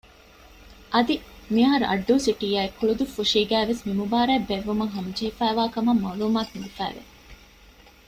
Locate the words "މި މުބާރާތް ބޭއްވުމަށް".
3.85-4.93